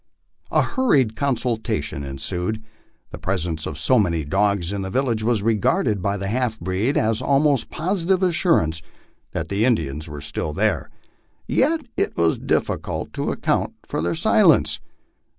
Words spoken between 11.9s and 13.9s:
it was difficult to account